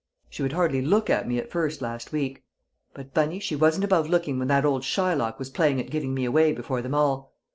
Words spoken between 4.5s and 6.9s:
old Shylock was playing at giving me away before